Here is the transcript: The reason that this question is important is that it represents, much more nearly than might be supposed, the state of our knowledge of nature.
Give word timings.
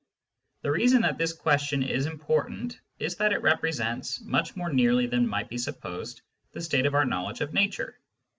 The 0.63 0.71
reason 0.71 1.03
that 1.03 1.19
this 1.19 1.31
question 1.31 1.83
is 1.83 2.07
important 2.07 2.79
is 2.97 3.17
that 3.17 3.31
it 3.33 3.43
represents, 3.43 4.19
much 4.21 4.55
more 4.55 4.73
nearly 4.73 5.05
than 5.05 5.27
might 5.27 5.47
be 5.47 5.59
supposed, 5.59 6.21
the 6.53 6.61
state 6.61 6.87
of 6.87 6.95
our 6.95 7.05
knowledge 7.05 7.41
of 7.41 7.53
nature. 7.53 7.99